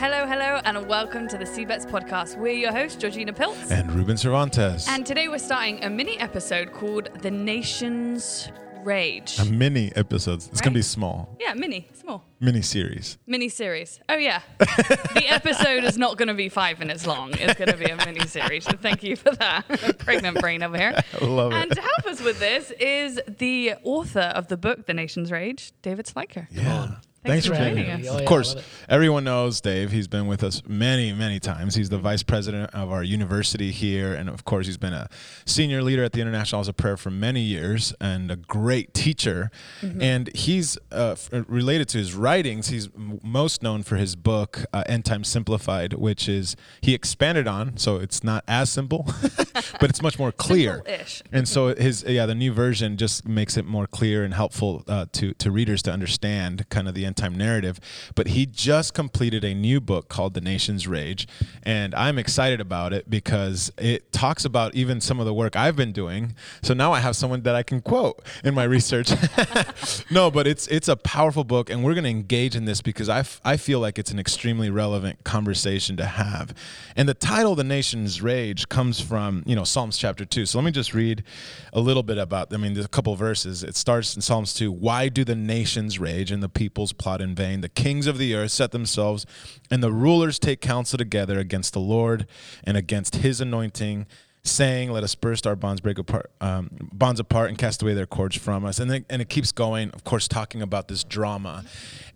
[0.00, 2.38] Hello, hello, and welcome to the CBETS podcast.
[2.38, 3.70] We're your hosts, Georgina Piltz.
[3.70, 4.88] And Ruben Cervantes.
[4.88, 8.50] And today we're starting a mini episode called The Nation's
[8.82, 9.38] Rage.
[9.38, 10.48] a mini episodes.
[10.48, 11.36] It's gonna be small.
[11.38, 12.24] yeah, mini, small.
[12.40, 13.18] Mini series.
[13.26, 14.00] Mini series.
[14.08, 14.40] Oh, yeah.
[14.58, 17.32] the episode is not going to be five minutes long.
[17.34, 18.64] It's going to be a mini series.
[18.64, 19.66] So thank you for that.
[19.98, 20.98] Pregnant brain over here.
[21.20, 21.74] I love And it.
[21.74, 26.06] to help us with this is the author of the book, The Nation's Rage, David
[26.06, 26.46] Sliker.
[26.50, 26.96] Yeah.
[27.22, 28.10] Thanks Thanks, for for being joining here.
[28.12, 28.16] us.
[28.16, 28.56] Oh, of course,
[28.88, 29.92] everyone knows Dave.
[29.92, 31.74] He's been with us many, many times.
[31.74, 35.06] He's the vice president of our university here, and of course, he's been a
[35.44, 39.50] senior leader at the International House of Prayer for many years and a great teacher.
[39.82, 40.00] Mm-hmm.
[40.00, 42.68] And he's uh, f- related to his writings.
[42.68, 47.46] He's m- most known for his book uh, "End Time Simplified," which is he expanded
[47.46, 49.04] on, so it's not as simple,
[49.78, 50.76] but it's much more clear.
[50.76, 51.22] Simple-ish.
[51.32, 55.04] And so his yeah, the new version just makes it more clear and helpful uh,
[55.12, 57.80] to to readers to understand kind of the end time narrative.
[58.14, 61.26] But he just completed a new book called The Nation's Rage,
[61.62, 65.76] and I'm excited about it because it talks about even some of the work I've
[65.76, 66.34] been doing.
[66.62, 69.10] So now I have someone that I can quote in my research.
[70.10, 73.08] no, but it's it's a powerful book, and we're going to engage in this because
[73.08, 76.54] I, f- I feel like it's an extremely relevant conversation to have.
[76.96, 80.46] And the title, "The Nation's Rage," comes from you know Psalms chapter two.
[80.46, 81.24] So let me just read
[81.72, 82.52] a little bit about.
[82.54, 83.62] I mean, there's a couple verses.
[83.62, 84.70] It starts in Psalms two.
[84.70, 87.62] Why do the nations rage and the peoples plot in vain?
[87.62, 89.26] The kings of the earth set themselves,
[89.70, 92.26] and the rulers take counsel together against the Lord
[92.62, 94.06] and against His anointing
[94.42, 98.06] saying, "Let us burst our bonds, break apart, um, bonds apart, and cast away their
[98.06, 101.64] cords from us." And then, and it keeps going, of course, talking about this drama.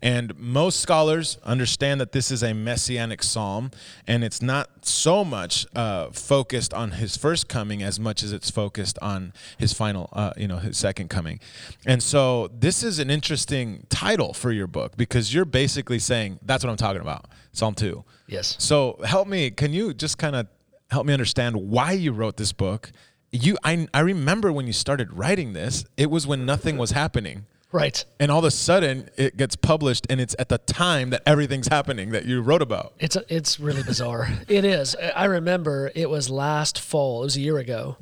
[0.02, 3.70] And most scholars understand that this is a messianic psalm,
[4.06, 8.50] and it's not so much uh, focused on his first coming as much as it's
[8.50, 11.40] focused on his final, uh, you know, his second coming.
[11.86, 16.64] And so, this is an interesting title for your book because you're basically saying that's
[16.64, 18.04] what I'm talking about, Psalm two.
[18.26, 18.56] Yes.
[18.58, 19.50] So help me.
[19.50, 20.46] Can you just kind of
[20.94, 22.90] help me understand why you wrote this book?
[23.30, 25.84] You, I, I remember when you started writing this.
[25.96, 28.04] It was when nothing was happening, Right.
[28.20, 31.66] and all of a sudden it gets published, and it's at the time that everything's
[31.68, 32.94] happening that you wrote about.
[33.00, 34.28] It's a, it's really bizarre.
[34.48, 34.94] it is.
[35.16, 37.22] I remember it was last fall.
[37.22, 37.96] It was a year ago.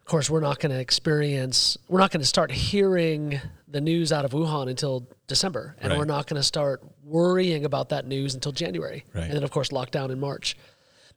[0.00, 1.76] Of course, we're not going to experience.
[1.86, 5.98] We're not going to start hearing the news out of Wuhan until December, and Right.
[5.98, 9.24] we're not going to start worrying about that news until January, Right.
[9.24, 10.56] and then of course lockdown in March,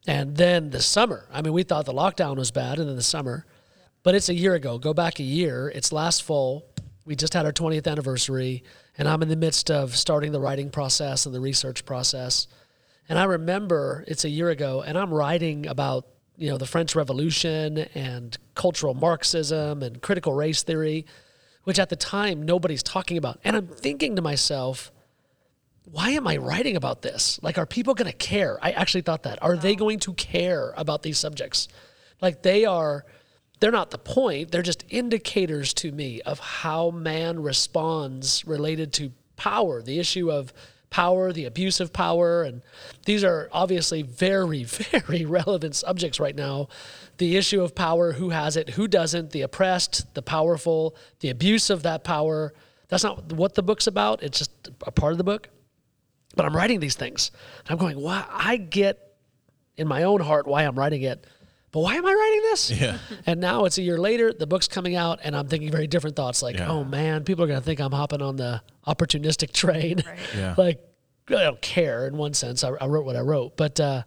[0.08, 1.28] and then the summer.
[1.32, 3.46] I mean, we thought the lockdown was bad, and then the summer,
[4.04, 4.78] but it's a year ago.
[4.78, 5.72] Go back a year.
[5.74, 6.66] It's last fall.
[7.06, 8.64] We just had our 20th anniversary,
[8.98, 12.48] and I'm in the midst of starting the writing process and the research process.
[13.10, 16.08] And I remember it's a year ago, and I'm writing about
[16.38, 21.06] you know the French Revolution and cultural Marxism and critical race theory,
[21.64, 23.40] which at the time nobody's talking about.
[23.44, 24.92] And I'm thinking to myself,
[25.86, 27.40] why am I writing about this?
[27.42, 28.60] Like, are people going to care?
[28.62, 29.42] I actually thought that.
[29.42, 31.68] Are they going to care about these subjects?
[32.22, 33.06] Like, they are,
[33.60, 34.52] they're not the point.
[34.52, 40.54] They're just indicators to me of how man responds related to power, the issue of
[40.92, 42.44] power, the abuse of power.
[42.44, 42.62] And
[43.06, 46.68] these are obviously very, very relevant subjects right now.
[47.18, 51.70] The issue of power, who has it, who doesn't, the oppressed, the powerful, the abuse
[51.70, 52.54] of that power.
[52.90, 54.22] That's not what the book's about.
[54.22, 54.52] It's just
[54.86, 55.50] a part of the book.
[56.36, 57.32] But I'm writing these things.
[57.60, 58.26] And I'm going, why?
[58.30, 59.00] I get
[59.78, 61.26] in my own heart why I'm writing it.
[61.72, 62.72] But why am I writing this?
[62.72, 62.98] Yeah.
[63.26, 66.16] And now it's a year later, the book's coming out, and I'm thinking very different
[66.16, 66.70] thoughts like, Yeah.
[66.70, 70.04] oh man, people are going to think I'm hopping on the opportunistic train.
[70.36, 70.56] Yeah.
[70.58, 70.80] like,
[71.30, 72.64] I don't care in one sense.
[72.64, 73.56] I, I wrote what I wrote.
[73.56, 74.04] But, uh,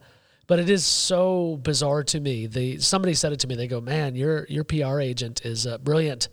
[0.47, 2.47] but it is so bizarre to me.
[2.47, 3.55] The somebody said it to me.
[3.55, 6.29] They go, "Man, your your PR agent is uh, brilliant."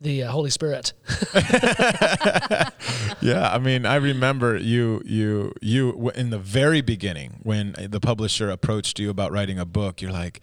[0.00, 0.92] The uh, Holy Spirit.
[3.20, 8.48] Yeah, I mean, I remember you, you, you in the very beginning when the publisher
[8.48, 10.00] approached you about writing a book.
[10.00, 10.40] You're like,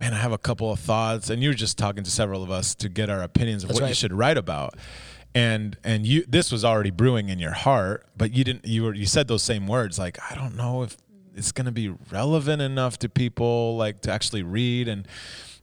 [0.00, 2.50] "Man, I have a couple of thoughts," and you were just talking to several of
[2.50, 4.74] us to get our opinions of That's what you should write about.
[5.34, 8.66] And and you, this was already brewing in your heart, but you didn't.
[8.66, 10.96] You were you said those same words, like, "I don't know if
[11.34, 15.06] it's going to be relevant enough to people, like to actually read." And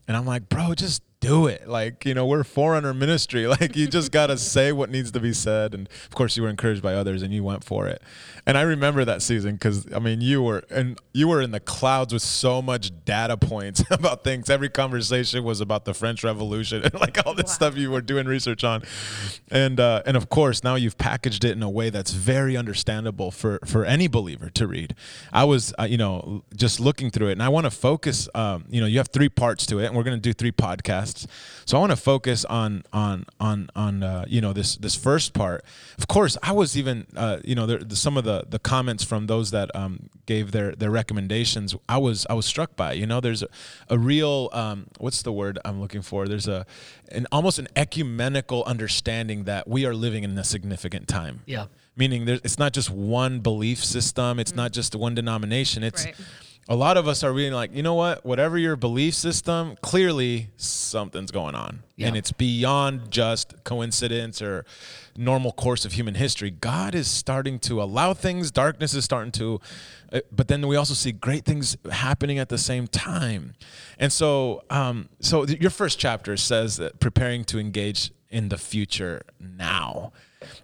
[0.08, 1.68] and I'm like, "Bro, just." Do it.
[1.68, 3.46] Like, you know, we're forerunner ministry.
[3.54, 5.74] Like, you just got to say what needs to be said.
[5.74, 8.02] And of course, you were encouraged by others and you went for it.
[8.46, 11.60] And I remember that season because, I mean, you were, and you were in the
[11.60, 14.50] clouds with so much data points about things.
[14.50, 18.26] Every conversation was about the French Revolution and like all this stuff you were doing
[18.26, 18.82] research on.
[19.50, 23.30] And, uh, and of course, now you've packaged it in a way that's very understandable
[23.30, 24.94] for, for any believer to read.
[25.32, 28.64] I was, uh, you know, just looking through it and I want to focus, um,
[28.68, 31.13] you know, you have three parts to it and we're going to do three podcasts.
[31.64, 35.32] So I want to focus on on on on uh, you know this this first
[35.32, 35.64] part.
[35.98, 39.04] Of course, I was even uh, you know there, the, some of the the comments
[39.04, 41.74] from those that um, gave their their recommendations.
[41.88, 42.92] I was I was struck by.
[42.94, 43.48] You know, there's a,
[43.88, 46.26] a real um, what's the word I'm looking for?
[46.28, 46.66] There's a
[47.12, 51.66] an almost an ecumenical understanding that we are living in a significant time Yeah.
[51.96, 56.14] meaning there, it's not just one belief system it's not just one denomination it's Right.
[56.68, 58.24] A lot of us are really like you know what?
[58.24, 61.82] Whatever your belief system clearly something's going on.
[61.96, 62.08] Yeah.
[62.08, 64.64] and it's beyond just coincidence or
[65.16, 66.50] normal course of human history.
[66.50, 68.50] God is starting to allow things.
[68.50, 69.60] Darkness is starting to
[70.12, 73.54] uh, but then we also see great things happening at the same time.
[73.98, 79.22] And so um, so your first chapter says that preparing to engage in the future
[79.38, 80.12] now.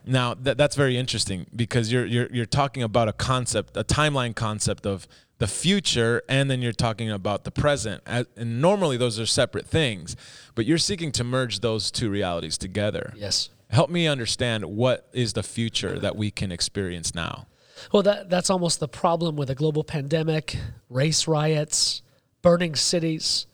[0.04, 4.34] Now that, that's very interesting because you're, you're you're talking about a concept, a timeline
[4.34, 5.06] concept of
[5.40, 8.02] the future, and then you're talking about the present.
[8.06, 10.14] And normally those are separate things,
[10.54, 13.14] but you're seeking to merge those two realities together.
[13.16, 13.48] Yes.
[13.70, 17.46] Help me understand what is the future that we can experience now.
[17.90, 20.56] Well, that that's almost the problem with a global pandemic,
[20.90, 22.02] race riots,
[22.42, 23.46] burning cities,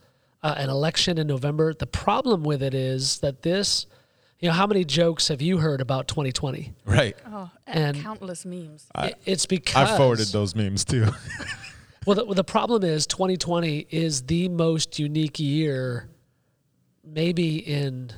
[0.42, 1.72] uh, an election in November.
[1.72, 3.86] The problem with it is that this,
[4.40, 6.72] you know, how many jokes have you heard about 2020?
[6.84, 7.16] Right.
[7.30, 8.86] Oh, And- countless memes.
[8.98, 11.06] It- it's because I forwarded those memes too.
[12.06, 16.08] Well, the, well, the problem is 2020 is the most unique year,
[17.04, 18.12] maybe in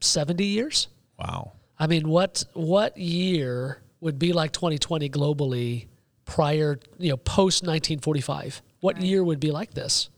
[0.00, 0.88] 70 years.
[1.18, 1.52] wow.
[1.78, 5.86] I mean, what what year would be like 2020 globally
[6.26, 8.62] prior, you know, post 1945?
[8.80, 10.08] What year would be like this?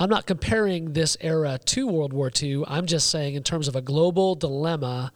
[0.00, 2.64] I'm not comparing this era to World War II.
[2.66, 5.12] I'm just saying, in terms of a global dilemma,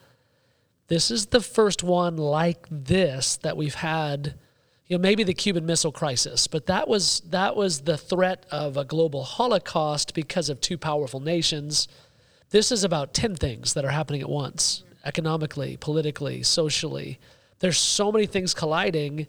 [0.89, 4.35] this is the first one like this that we've had.
[4.91, 8.77] You know, maybe the Cuban Missile Crisis, but that was that was the threat of
[8.77, 11.87] a global Holocaust because of two powerful nations.
[12.51, 17.21] This is about 10 things that are happening at once economically, politically, socially.
[17.61, 19.29] There's so many things colliding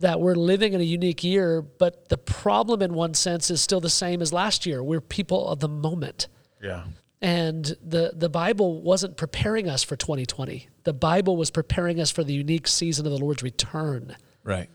[0.00, 3.80] that we're living in a unique year, but the problem in one sense is still
[3.80, 4.82] the same as last year.
[4.82, 6.28] We're people of the moment.
[6.62, 6.84] Yeah.
[7.22, 10.68] And the, the Bible wasn't preparing us for 2020.
[10.84, 14.16] The Bible was preparing us for the unique season of the Lord's return.
[14.44, 14.70] Right.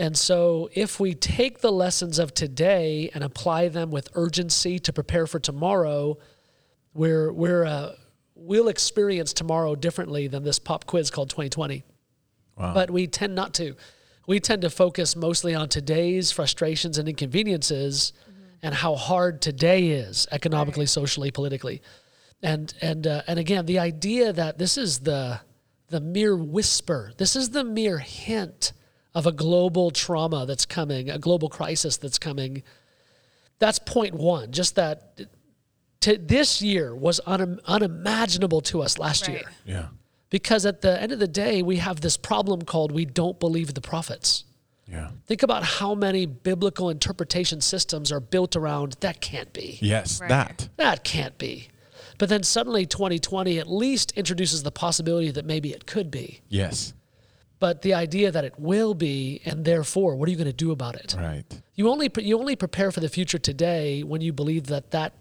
[0.00, 4.94] And so, if we take the lessons of today and apply them with urgency to
[4.94, 6.16] prepare for tomorrow,
[6.94, 7.96] we're, we're, uh,
[8.34, 11.84] we'll experience tomorrow differently than this pop quiz called 2020.
[12.56, 12.72] Wow.
[12.72, 13.76] But we tend not to.
[14.26, 18.14] We tend to focus mostly on today's frustrations and inconveniences
[18.62, 21.82] and how hard today is economically, socially, politically.
[22.42, 25.42] And, and, uh, and again, the idea that this is the,
[25.88, 28.72] the mere whisper, this is the mere hint
[29.14, 32.62] of a global trauma that's coming, a global crisis that's coming.
[33.58, 34.52] That's point one.
[34.52, 35.20] Just that
[36.00, 39.36] to, this year was un, unimaginable to us last Right.
[39.36, 39.50] year.
[39.66, 39.86] Yeah.
[40.30, 43.74] Because at the end of the day, we have this problem called we don't believe
[43.74, 44.44] the prophets.
[44.86, 45.10] Yeah.
[45.26, 49.78] Think about how many biblical interpretation systems are built around that can't be.
[49.82, 50.20] Yes.
[50.20, 50.28] Right.
[50.28, 50.68] That.
[50.76, 51.68] That can't be.
[52.18, 56.40] But then suddenly 2020 at least introduces the possibility that maybe it could be.
[56.48, 56.92] Yes.
[57.60, 60.72] But the idea that it will be, and therefore, what are you going to do
[60.72, 61.14] about it?
[61.16, 61.44] Right.
[61.74, 65.12] You only you only prepare for the future today when you believe that that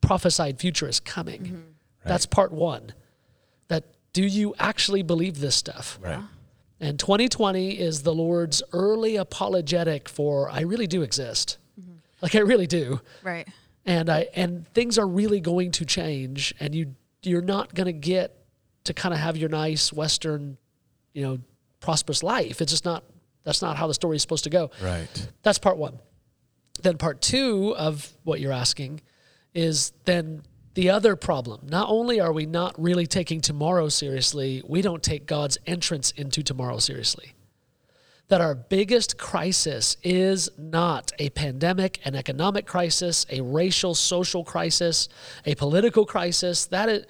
[0.00, 1.42] prophesied future is coming.
[1.42, 1.60] Mm-hmm.
[2.04, 2.92] That's part one.
[3.68, 5.98] That do you actually believe this stuff?
[6.02, 6.16] Right.
[6.16, 6.26] Uh-huh.
[6.78, 11.58] And 2020 is the Lord's early apologetic for I really do exist.
[11.80, 11.96] Mm-hmm.
[12.20, 13.00] Like I really do.
[13.22, 13.48] Right.
[13.84, 17.92] And I and things are really going to change and you you're not going to
[17.92, 18.36] get
[18.84, 20.58] to kind of have your nice western,
[21.12, 21.38] you know,
[21.86, 22.60] prosperous life.
[22.60, 23.04] It's just not
[23.44, 24.70] that's not how the story is supposed to go.
[24.82, 25.28] Right.
[25.44, 26.00] That's part 1.
[26.82, 29.02] Then part 2 of what you're asking
[29.54, 30.42] is then
[30.74, 31.68] the other problem.
[31.70, 36.42] Not only are we not really taking tomorrow seriously, we don't take God's entrance into
[36.42, 37.34] tomorrow seriously.
[38.28, 45.08] That our biggest crisis is not a pandemic, an economic crisis, a racial, social crisis,
[45.44, 46.66] a political crisis.
[46.66, 47.06] That is,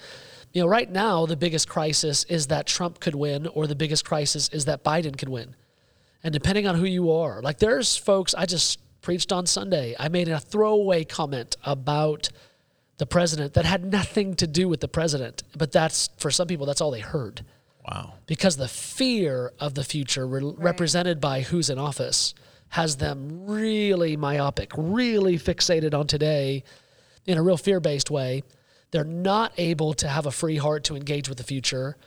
[0.57, 4.07] you know, right now the biggest crisis is that Trump could win, or the biggest
[4.07, 5.55] crisis is that Biden could win.
[6.25, 9.95] And depending on who you are, like there's folks, I just preached on Sunday.
[10.01, 12.31] I made a throwaway comment about
[12.97, 16.65] the president that had nothing to do with the president, but that's for some people,
[16.65, 17.45] that's all they heard
[17.87, 18.15] Wow.
[18.25, 22.33] because the fear of the future re- represented by who's in office
[22.71, 26.65] has them really myopic, really fixated on today
[27.27, 28.43] in a real fear based way.
[28.97, 31.99] They're not able to have a free heart to engage with the future.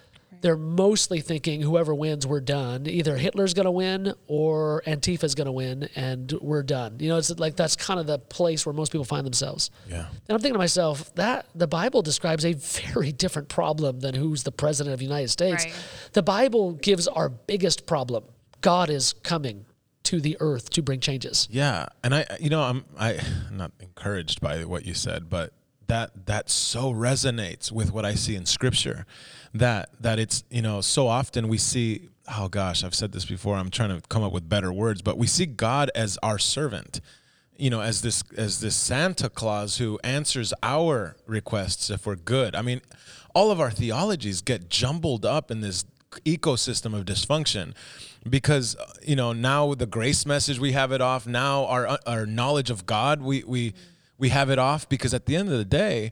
[0.42, 2.88] They're mostly thinking whoever wins, we're done.
[2.88, 6.96] Either Hitler's going to win or Antifa's going to win, and we're done.
[7.00, 9.70] You know, it's like that's kind of the place where most people find themselves.
[9.88, 10.08] Yeah.
[10.08, 14.42] And I'm thinking to myself that the Bible describes a very different problem than who's
[14.42, 15.66] the president of the United States.
[15.66, 15.76] Right.
[16.14, 18.24] The Bible gives our biggest problem.
[18.62, 19.68] God is coming
[20.06, 21.48] to the earth to bring changes.
[21.52, 25.54] Yeah, and I, you know, I'm I, I'm not encouraged by what you said, but
[25.90, 29.06] that that so resonates with what I see in Scripture.
[29.54, 33.56] That that it's you know so often we see oh gosh I've said this before
[33.56, 37.02] I'm trying to come up with better words, but we see God as our servant,
[37.58, 42.56] you know, as this as this Santa Claus who answers our requests if we're good.
[42.56, 42.82] I mean,
[43.34, 45.86] all of our theologies get jumbled up in this
[46.26, 47.74] ecosystem of dysfunction
[48.28, 52.72] because you know now the grace message we have it off now our our knowledge
[52.72, 53.76] of god we we
[54.20, 56.12] we have it off because at the end of the day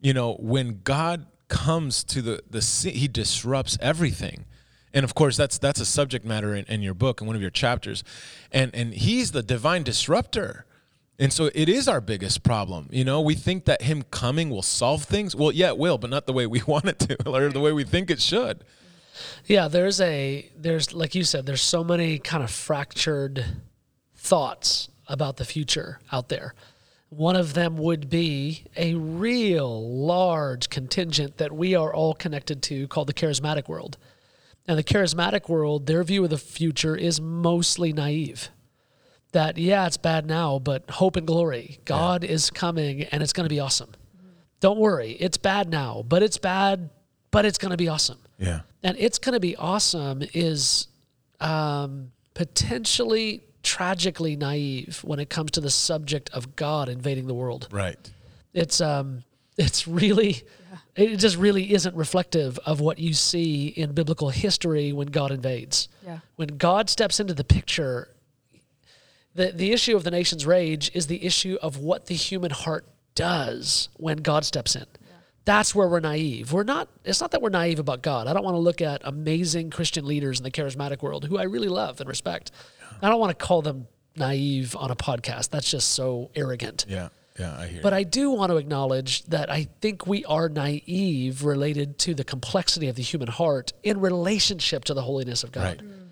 [0.00, 4.46] you know when god comes to the the scene he disrupts everything
[4.94, 7.42] and of course that's that's a subject matter in, in your book in one of
[7.42, 8.02] your chapters
[8.50, 10.64] and and he's the divine disruptor
[11.20, 12.88] and so it is our biggest problem.
[12.90, 15.36] You know, we think that him coming will solve things.
[15.36, 17.72] Well, yeah, it will, but not the way we want it to or the way
[17.72, 18.64] we think it should.
[19.44, 23.44] Yeah, there's a there's like you said, there's so many kind of fractured
[24.16, 26.54] thoughts about the future out there.
[27.10, 32.86] One of them would be a real large contingent that we are all connected to
[32.88, 33.98] called the charismatic world.
[34.68, 38.50] And the charismatic world, their view of the future is mostly naive.
[39.32, 41.80] That, yeah, it's bad now, but hope and glory.
[41.84, 43.90] God is coming and it's going to be awesome.
[44.60, 46.90] Don't worry, it's bad now, but it's bad,
[47.30, 48.60] but it's going to be awesome Yeah.
[48.82, 50.86] and it's going to be awesome is
[51.40, 57.68] um, potentially tragically naive when it comes to the subject of God invading the world.
[57.70, 57.98] Right.
[58.52, 59.24] It's um,
[59.56, 60.42] it's really,
[60.96, 65.88] it just really isn't reflective of what you see in biblical history when God invades.
[66.04, 66.20] Yeah.
[66.36, 68.08] When God steps into the picture,
[69.34, 72.86] the the issue of the nation's rage is the issue of what the human heart
[73.14, 74.86] does when God steps in.
[75.44, 76.52] That's where we're naive.
[76.52, 76.88] We're not.
[77.04, 78.26] It's not that we're naive about God.
[78.26, 81.44] I don't want to look at amazing Christian leaders in the charismatic world who I
[81.44, 82.50] really love and respect.
[83.02, 85.50] I don't want to call them naive on a podcast.
[85.50, 86.86] That's just so arrogant.
[86.88, 87.08] Yeah.
[87.38, 87.56] Yeah.
[87.58, 87.80] I hear.
[87.82, 92.24] But I do want to acknowledge that I think we are naive related to the
[92.24, 95.62] complexity of the human heart in relationship to the holiness of God.
[95.62, 95.78] Right.
[95.78, 96.06] Mm.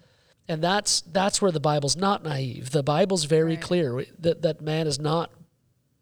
[0.51, 2.71] And that's that's where the Bible's not naive.
[2.71, 3.61] The Bible's very Right.
[3.61, 5.31] clear that that man is not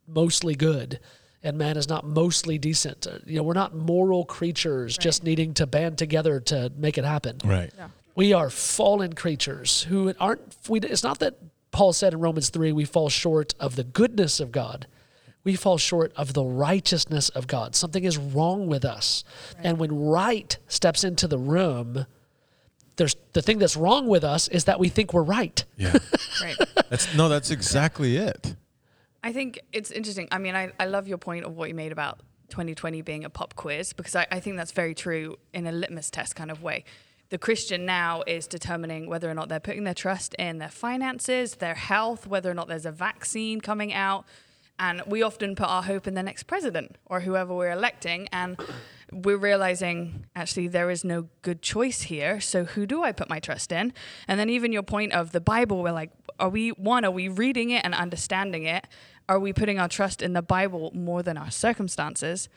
[0.06, 1.00] mostly good
[1.42, 3.06] and man is not mostly decent.
[3.26, 7.38] You know, we're not moral creatures just needing to band together to make it happen.
[7.44, 7.72] right.
[8.16, 10.56] We are fallen creatures who aren't.
[10.68, 11.37] We, it's not that
[11.70, 14.87] Paul said in Romans 3 we fall short of the goodness of God.
[15.44, 17.76] We fall short of the righteousness of God.
[17.76, 19.23] Something is wrong with us.
[19.62, 22.06] And when right steps into the room,
[22.96, 25.64] there's the thing that's wrong with us is that we think we're right.
[25.76, 25.96] Yeah.
[26.42, 26.56] Right.
[26.90, 27.30] That's no.
[27.30, 28.56] That's exactly it.
[29.25, 30.28] I think it's interesting.
[30.30, 32.20] I mean, I, I love your point of what you made about
[32.50, 36.11] 2020 being a pop quiz because I, I think that's very true in a litmus
[36.11, 36.85] test kind of way.
[37.28, 41.56] The Christian now is determining whether or not they're putting their trust in their finances,
[41.56, 44.25] their health, whether or not there's a vaccine coming out.
[44.78, 48.28] And we often put our hope in the next president or whoever we're electing.
[48.30, 48.61] And
[49.11, 52.40] we're realizing actually there is no good choice here.
[52.40, 53.92] So who do I put my trust in?
[54.28, 57.28] And then even your point of the Bible, we're like, are we one, are we
[57.28, 58.87] reading it and understanding it?
[59.28, 62.49] Are we putting our trust in the Bible more than our circumstances?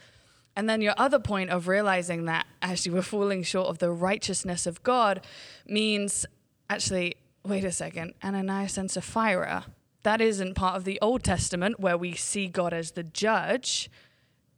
[0.55, 4.65] And then your other point of realizing that actually we're falling short of the righteousness
[4.65, 5.25] of God
[5.67, 6.25] means
[6.69, 7.15] actually,
[7.45, 9.65] wait a second, Ananias and Sapphira,
[10.03, 13.89] that isn't part of the Old Testament where we see God as the judge.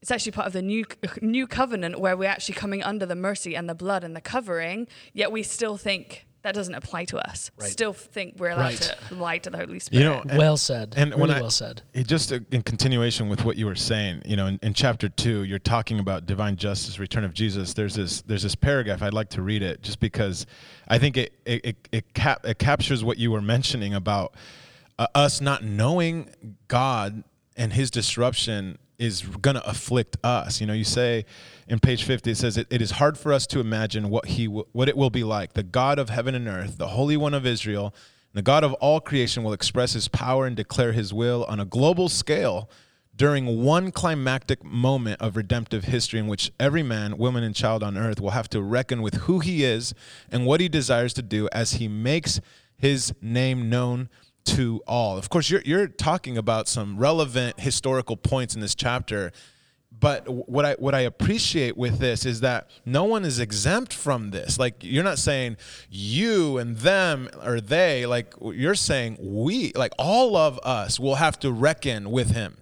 [0.01, 0.85] It's actually part of the new
[1.21, 4.87] new covenant where we're actually coming under the mercy and the blood and the covering,
[5.13, 7.51] yet we still think that doesn't apply to us.
[7.59, 8.95] Still think we're allowed Right.
[9.09, 10.03] to lie to the Holy Spirit.
[10.03, 10.93] You know, and- well said.
[10.97, 11.83] And really when I, well said.
[11.93, 15.07] it just uh, in continuation with what you were saying, you know, in, in chapter
[15.07, 17.73] two, you're talking about divine justice, return of Jesus.
[17.73, 20.45] There's this there's this paragraph I'd like to read it just because
[20.87, 24.33] I think it it it, it, cap, it captures what you were mentioning about
[24.97, 26.29] uh, us not knowing
[26.67, 27.23] God
[27.55, 30.61] and His disruption is going to afflict us.
[30.61, 31.25] You know, you say
[31.67, 34.45] in page 50 it says it, it is hard for us to imagine what he
[34.45, 35.53] w- what it will be like.
[35.53, 37.95] The God of heaven and earth, the Holy One of Israel,
[38.33, 41.65] the God of all creation will express his power and declare his will on a
[41.65, 42.69] global scale
[43.15, 47.97] during one climactic moment of redemptive history in which every man, woman, and child on
[47.97, 49.93] earth will have to reckon with who he is
[50.31, 52.39] and what he desires to do as he makes
[52.77, 54.09] his name known
[54.45, 55.17] to all.
[55.17, 59.31] Of course, you're, you're talking about some relevant historical points in this chapter
[60.01, 64.31] but what I what I appreciate with this is that no one is exempt from
[64.31, 64.57] this.
[64.57, 65.57] Like you're not saying
[65.89, 68.05] you and them or they.
[68.05, 69.73] Like you're saying we.
[69.73, 72.57] Like all of us will have to reckon with him,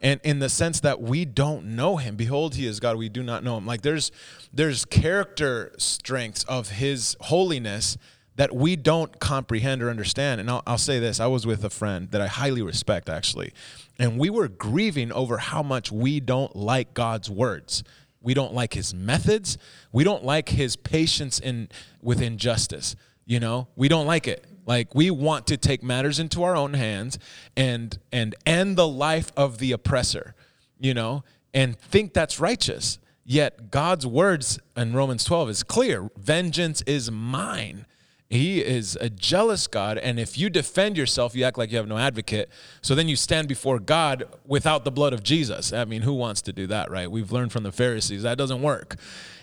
[0.00, 2.16] and in the sense that we don't know him.
[2.16, 2.96] Behold, he is God.
[2.96, 3.66] We do not know him.
[3.66, 4.10] Like there's
[4.52, 7.98] there's character strengths of his holiness
[8.38, 10.40] that we don't comprehend or understand.
[10.40, 13.52] And I'll, I'll, say this I was with a friend that I highly respect, actually,
[13.98, 17.82] and we were grieving over how much we don't like God's words.
[18.20, 19.58] We don't like his methods.
[19.92, 21.68] We don't like his patience in
[22.00, 22.94] with injustice.
[23.26, 24.46] You know, we don't like it.
[24.66, 27.18] Like we want to take matters into our own hands
[27.56, 30.36] and and end the life of the oppressor,
[30.78, 33.00] you know, and think that's righteous.
[33.24, 36.08] Yet God's words in Romans 12 is clear.
[36.16, 37.84] Vengeance is mine.
[38.30, 39.96] He is a jealous God.
[39.96, 42.50] And if you defend yourself, you act like you have no advocate.
[42.82, 45.72] So then you stand before God without the blood of Jesus.
[45.72, 47.10] I mean, who wants to do that, right?
[47.10, 48.96] We've learned from the Pharisees that doesn't work.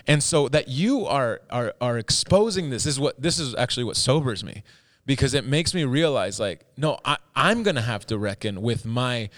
[0.05, 3.85] And so that you are are are exposing this, this is what this is actually
[3.85, 4.63] what sobers me.
[5.07, 9.29] Because it makes me realize like, no, I, I'm gonna have to reckon with my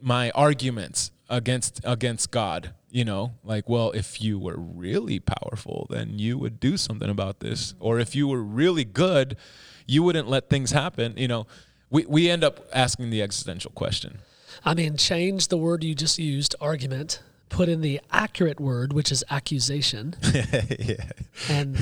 [0.00, 6.18] my arguments against against God you know like well if you were really powerful then
[6.18, 7.74] you would do something about this.
[7.78, 9.36] Or if you were really good
[9.86, 11.46] you wouldn't let things happen you know.
[11.90, 14.18] We, we end up asking the existential question.
[14.64, 19.12] I mean change the word you just used argument put in the accurate word which
[19.12, 20.16] is accusation.
[20.78, 21.10] Yeah.
[21.50, 21.74] and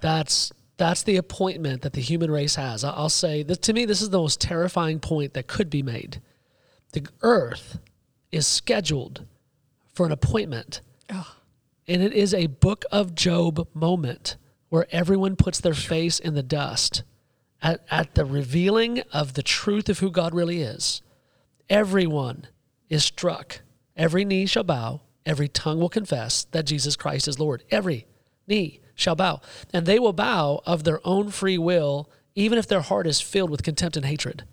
[0.00, 2.84] that's that's the appointment that the human race has.
[2.84, 6.22] I'll say that to me this is the most terrifying point that could be made.
[6.92, 7.80] The earth
[8.30, 9.26] is scheduled
[9.92, 10.80] for an appointment.
[11.10, 11.36] Oh.
[11.86, 14.36] And it is a book of Job moment
[14.68, 17.02] where everyone puts their face in the dust
[17.60, 21.02] at, at the revealing of the truth of who God really is.
[21.68, 22.46] Everyone
[22.88, 23.60] is struck.
[23.96, 27.62] Every knee shall bow, every tongue will confess that Jesus Christ is Lord.
[27.70, 28.06] Every
[28.46, 29.40] knee shall bow.
[29.72, 33.50] And they will bow of their own free will, even if their heart is filled
[33.50, 34.44] with contempt and hatred.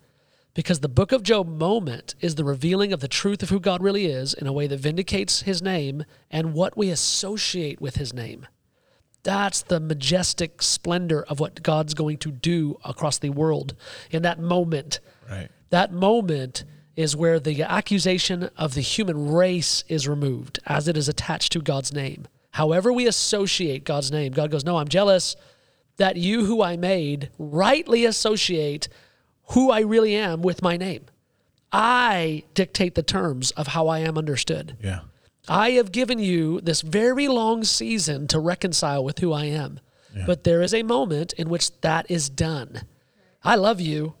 [0.60, 3.82] Because the book of Job moment is the revealing of the truth of who God
[3.82, 8.12] really is in a way that vindicates his name and what we associate with his
[8.12, 8.46] name.
[9.22, 13.74] That's the majestic splendor of what God's going to do across the world
[14.10, 15.00] in that moment.
[15.30, 15.48] Right.
[15.70, 21.08] That moment is where the accusation of the human race is removed as it is
[21.08, 22.28] attached to God's name.
[22.50, 25.36] However, we associate God's name, God goes, No, I'm jealous
[25.96, 28.90] that you, who I made, rightly associate
[29.52, 31.06] who I really am with my name.
[31.72, 34.76] I dictate the terms of how I am understood.
[34.82, 35.00] Yeah.
[35.48, 39.80] I have given you this very long season to reconcile with who I am.
[40.14, 40.24] Yeah.
[40.26, 42.82] But there is a moment in which that is done.
[43.42, 44.14] I love you.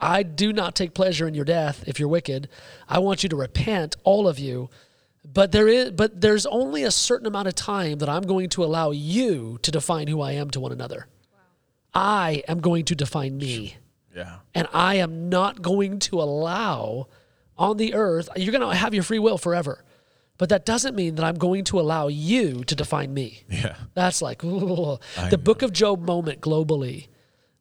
[0.00, 2.48] I do not take pleasure in your death if you're wicked.
[2.88, 4.70] I want you to repent, all of you.
[5.24, 8.64] But there is but there's only a certain amount of time that I'm going to
[8.64, 11.06] allow you to define who I am to one another.
[11.32, 11.38] Wow.
[11.94, 13.76] I am going to define me.
[14.18, 14.38] Yeah.
[14.54, 17.06] And I am not going to allow
[17.56, 19.84] on the earth, you're going to have your free will forever.
[20.38, 23.42] But that doesn't mean that I'm going to allow you to define me.
[23.48, 23.76] Yeah.
[23.94, 25.36] That's like the know.
[25.36, 27.08] book of Job moment globally.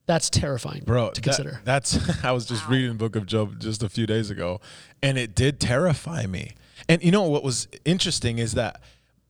[0.05, 1.09] That's terrifying, bro.
[1.11, 1.61] To consider.
[1.65, 2.71] That, that's I was just wow.
[2.71, 4.61] reading the book of Job just a few days ago,
[5.03, 6.55] and it did terrify me.
[6.87, 8.81] And you know what was interesting is that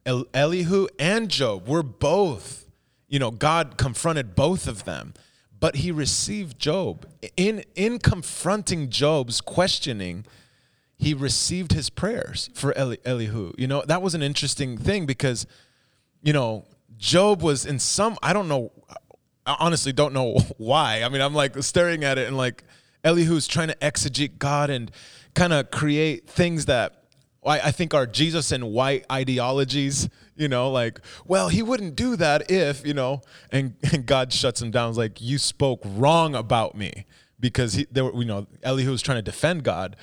[0.06, 2.68] Elihu and Job were both,
[3.08, 5.14] you know, God confronted both of them
[5.60, 7.06] but he received Job.
[7.36, 10.26] In, in confronting Job's questioning,
[10.98, 13.54] he received his prayers for Eli, Elihu.
[13.58, 15.46] You know, that was an interesting thing because,
[16.22, 16.66] you know,
[16.98, 18.72] Job was in some, I don't know,
[19.46, 21.04] I honestly don't know why.
[21.04, 22.64] I mean, I'm like staring at it and like
[23.04, 24.92] Elihu's trying to exegete God and
[25.34, 27.04] kind of create things that
[27.46, 32.50] I, think are Jesus and white ideologies, you know, like, well, he wouldn't do that
[32.50, 33.22] if, you know,
[33.52, 34.94] and, and God shuts him down.
[34.94, 37.06] Like, you spoke wrong about me
[37.40, 39.96] because he, there were, you know, Elihu was trying to defend God.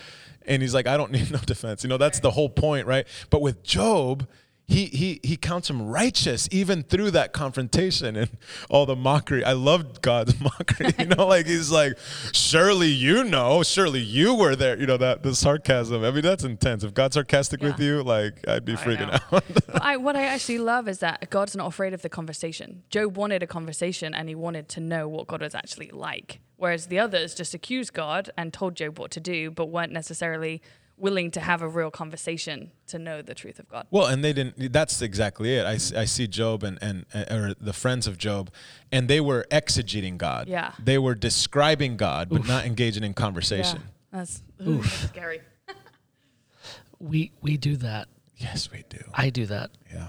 [0.46, 1.82] And he's like, I don't need no defense.
[1.82, 3.06] You know, that's the whole point, right?
[3.30, 4.26] But with Job,
[4.66, 8.30] he he he counts him righteous even through that confrontation and
[8.70, 9.44] all the mockery.
[9.44, 10.94] I love God's mockery.
[10.98, 11.98] You know, like he's like,
[12.32, 14.78] surely you know, surely you were there.
[14.78, 16.02] You know that the sarcasm.
[16.02, 16.82] I mean, that's intense.
[16.82, 17.68] If God's sarcastic yeah.
[17.68, 19.44] with you, like I'd be I freaking out.
[19.82, 22.84] I, what I actually love is that God's not afraid of the conversation.
[22.88, 26.86] Job wanted a conversation and he wanted to know what God was actually like, whereas
[26.86, 30.62] the others just accused God and told Job what to do, but weren't necessarily
[30.96, 33.86] willing to have a real conversation to know the truth of God.
[33.90, 34.72] Well, and they didn't.
[34.72, 35.66] That's exactly it.
[35.66, 38.50] I, I see Job and and uh, or the friends of Job,
[38.92, 40.48] and they were exegeting God.
[40.48, 40.72] Yeah.
[40.82, 42.48] They were describing God, but Oof.
[42.48, 43.78] not engaging in conversation.
[43.82, 44.18] Yeah.
[44.18, 45.40] That's, ooh, that's scary.
[46.98, 48.98] we we do that Yes, we do.
[49.12, 49.70] I do that.
[49.92, 50.08] Yeah.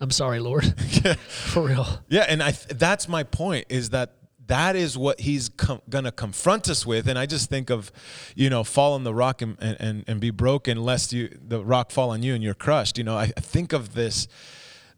[0.00, 0.64] I'm sorry, Lord.
[1.04, 1.14] yeah.
[1.28, 1.86] For real.
[2.08, 4.14] Yeah, and I th- that's my point is that
[4.46, 7.92] that is what he's com- going to confront us with and I just think of
[8.34, 11.90] you know fall on the rock and, and, and be broken lest you the rock
[11.90, 12.98] fall on you and you're crushed.
[12.98, 14.28] You know I, I think of this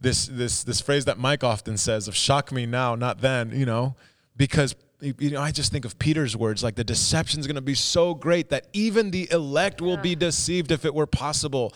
[0.00, 3.66] this this this phrase that Mike often says of shock me now not then you
[3.66, 3.96] know
[4.36, 7.62] because you know I just think of Peter's words like the deception is going to
[7.62, 11.74] be so great that even the elect will be deceived if it were possible.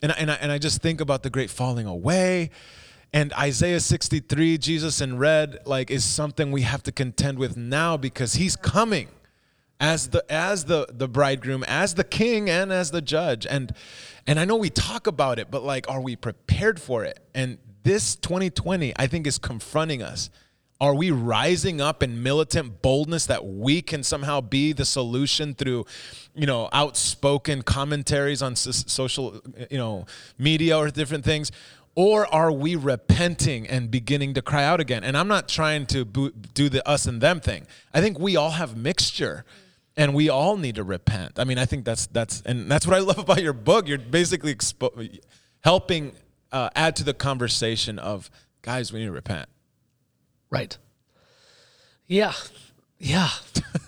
[0.00, 2.50] And I, and I, and I just think about the great falling away
[3.12, 7.96] and Isaiah 63, Jesus in red, like is something we have to contend with now
[7.96, 9.08] because he's coming
[9.80, 13.46] as the as the the bridegroom, as the king, and as the judge.
[13.46, 13.72] And
[14.26, 17.18] and I know we talk about it, but like, are we prepared for it?
[17.34, 20.30] And this 2020, I think, is confronting us.
[20.80, 25.86] Are we rising up in militant boldness that we can somehow be the solution through,
[26.36, 29.40] you know, outspoken commentaries on social,
[29.70, 30.06] you know,
[30.38, 31.50] media or different things?
[31.98, 35.02] Or are we repenting and beginning to cry out again?
[35.02, 37.66] And I'm not trying to do the us and them thing.
[37.92, 39.44] I think we all have mixture
[39.96, 41.40] and we all need to repent.
[41.40, 43.88] I mean, I think that's that's and that's what I love about your book.
[43.88, 45.18] You're basically expo-
[45.64, 46.12] helping
[46.52, 48.30] uh, add to the conversation of
[48.62, 49.48] guys, we need to repent.
[50.50, 50.78] Right.
[52.06, 52.32] Yeah.
[53.00, 53.30] Yeah.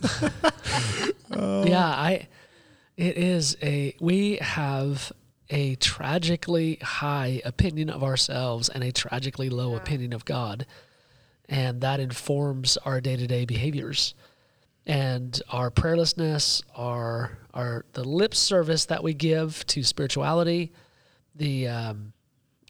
[1.31, 2.27] Yeah, I
[2.97, 5.13] it is a we have
[5.51, 9.79] a tragically high opinion of ourselves and a tragically low yeah.
[9.79, 10.65] opinion of God.
[11.49, 14.15] And that informs our day to day behaviors.
[14.87, 20.73] And our prayerlessness, our, our the lip service that we give to spirituality,
[21.35, 22.13] the um,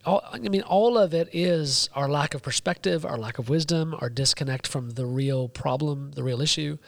[0.04, 3.94] all, I mean, all of it is our lack of perspective, our lack of wisdom,
[4.00, 6.78] our disconnect from the real problem, the real issue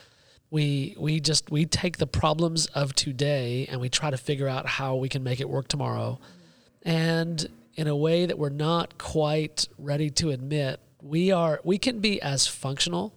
[0.53, 4.67] we we just we take the problems of today and we try to figure out
[4.67, 6.19] how we can make it work tomorrow
[6.83, 11.99] and in a way that we're not quite ready to admit we are we can
[11.99, 13.15] be as functional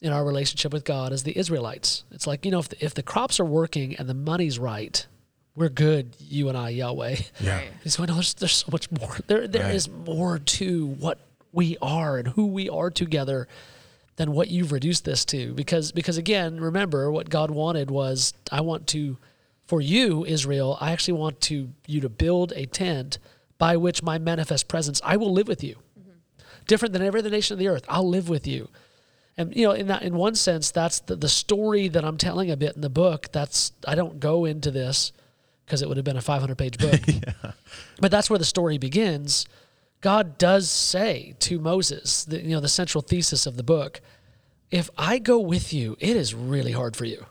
[0.00, 2.04] in our relationship with God as the Israelites.
[2.10, 5.06] It's like, you know, if the, if the crops are working and the money's right,
[5.54, 7.16] we're good, you and I, Yahweh.
[7.40, 7.62] Yeah.
[7.82, 9.16] He's going, no, there's, there's so much more.
[9.26, 9.74] There, there right.
[9.74, 11.20] is more to what
[11.52, 13.48] we are and who we are together
[14.16, 15.52] than what you've reduced this to.
[15.54, 19.16] Because because again remember what god wanted was i want to
[19.66, 23.18] for you israel i actually want to you to build a tent
[23.58, 25.76] by which my manifest presence i will live with you.
[25.98, 26.10] Mm-hmm.
[26.66, 28.68] different than every other nation of the earth i'll live with you.
[29.36, 32.50] And you know in that in one sense that's the, the story that i'm telling
[32.50, 35.12] a bit in the book that's i don't go into this
[35.64, 37.00] because it would have been a 500 page book.
[37.06, 37.52] Yeah.
[38.00, 39.46] but that's where the story begins
[40.04, 44.02] God does say to Moses, the, you know, the central thesis of the book,
[44.70, 47.24] if I go with you, it is really hard for you.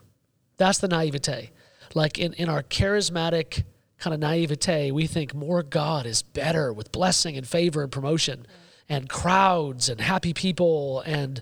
[0.56, 1.52] That's the naivete.
[1.94, 3.62] Like in, in our charismatic
[3.98, 8.44] kind of naivete, we think more God is better with blessing and favor and promotion
[8.88, 11.40] and crowds and happy people and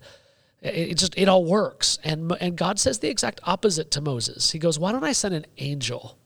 [0.61, 1.99] it, just it all works.
[2.05, 4.51] And and God says the exact opposite to Moses.
[4.51, 6.19] He goes, "Why don't I send an angel?"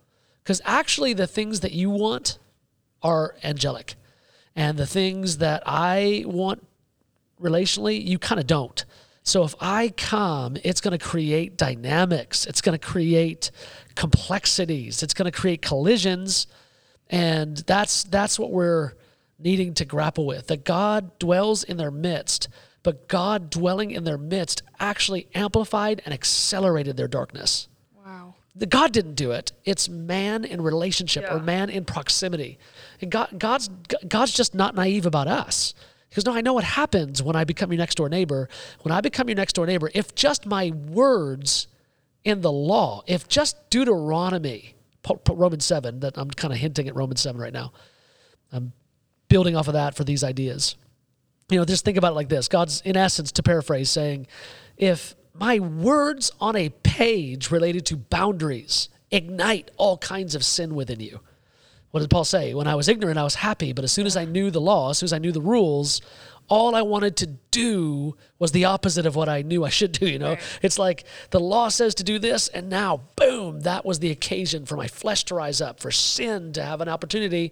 [0.43, 2.41] Because actually the things that you want
[3.05, 3.95] are angelic
[4.57, 6.67] and the things that I want
[7.41, 8.85] relationally, you kind of don't.
[9.23, 13.51] So if I come, it's going to create dynamics, it's going to create
[13.95, 16.47] complexities, it's going to create collisions,
[17.11, 18.93] and that's that's what we're
[19.39, 20.47] needing to grapple with.
[20.47, 22.49] That God dwells in their midst,
[22.83, 27.69] but God dwelling in their midst actually amplified and accelerated their darkness.
[28.59, 29.53] The God didn't do it.
[29.65, 31.35] It's man in relationship yeah.
[31.35, 32.59] or man in proximity.
[33.01, 33.69] And God, God's,
[34.09, 35.75] God's just not naive about us.
[36.09, 38.49] He goes, No, I know what happens when I become your next door neighbor.
[38.83, 41.69] When I become your next door neighbor, if just my words
[42.25, 44.75] in the law, if just Deuteronomy,
[45.29, 47.73] Romans 7, that I'm kind of hinting at Romans 7 right now,
[48.51, 48.73] I'm
[49.29, 50.77] building off of that for these ideas.
[51.49, 54.27] You know, just think about it like this God's, in essence, to paraphrase, saying,
[54.77, 58.89] If my words on a page related to boundaries.
[59.11, 61.21] Ignite all kinds of sin within you,
[61.97, 62.53] what did Paul say?
[62.53, 64.91] When I was ignorant, I was happy, but as soon as I knew the law,
[64.91, 66.03] as soon as I knew the rules,
[66.47, 70.07] all I wanted to do was the opposite of what I knew I should do.
[70.07, 70.59] You know, right.
[70.61, 74.67] it's like the law says to do this, and now, boom, that was the occasion
[74.67, 77.51] for my flesh to rise up, for sin to have an opportunity,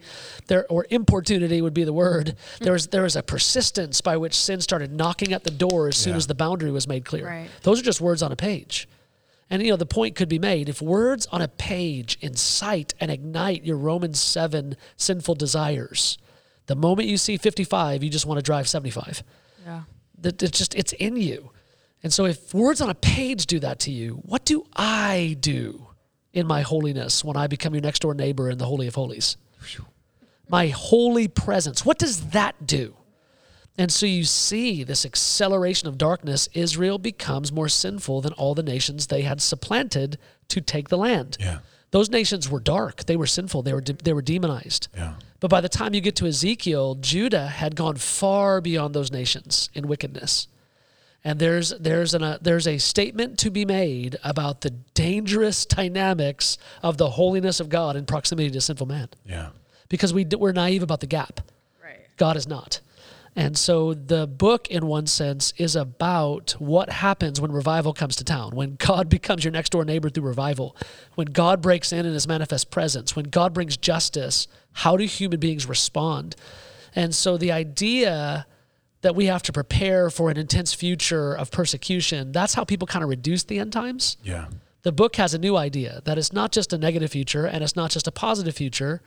[0.48, 2.36] there or importunity would be the word.
[2.60, 5.96] There was there was a persistence by which sin started knocking at the door as
[5.96, 6.18] soon yeah.
[6.18, 7.26] as the boundary was made clear.
[7.26, 7.48] Right.
[7.62, 8.88] Those are just words on a page.
[9.50, 13.10] And you know, the point could be made if words on a page incite and
[13.10, 16.18] ignite your Romans 7 sinful desires,
[16.66, 19.22] the moment you see 55, you just want to drive 75.
[19.64, 19.82] Yeah.
[20.20, 21.50] That it's just it's in you.
[22.02, 25.88] And so if words on a page do that to you, what do I do
[26.32, 29.36] in my holiness when I become your next door neighbor in the holy of holies?
[30.48, 31.84] my holy presence.
[31.84, 32.94] What does that do?
[33.76, 36.48] And so you see this acceleration of darkness.
[36.54, 40.16] Israel becomes more sinful than all the nations they had supplanted
[40.48, 41.36] to take the land.
[41.40, 41.58] Yeah.
[41.90, 43.04] Those nations were dark.
[43.04, 43.62] They were sinful.
[43.62, 44.88] They were de- they were demonized.
[44.96, 45.14] Yeah.
[45.40, 49.70] But by the time you get to Ezekiel, Judah had gone far beyond those nations
[49.74, 50.48] in wickedness.
[51.22, 56.58] And there's there's an, a there's a statement to be made about the dangerous dynamics
[56.82, 59.48] of the holiness of God in proximity to sinful man, Yeah.
[59.88, 61.40] because we we're naive about the gap.
[61.82, 62.00] Right.
[62.16, 62.80] God is not.
[63.36, 68.24] And so the book, in one sense, is about what happens when revival comes to
[68.24, 70.76] town, when God becomes your next door neighbor through revival,
[71.14, 74.46] when God breaks in in his manifest presence, when God brings justice.
[74.78, 76.36] How do human beings respond?
[76.94, 78.46] And so the idea
[79.02, 83.02] that we have to prepare for an intense future of persecution, that's how people kind
[83.02, 84.16] of reduce the end times.
[84.22, 84.46] Yeah.
[84.82, 87.76] The book has a new idea that it's not just a negative future and it's
[87.76, 89.02] not just a positive future.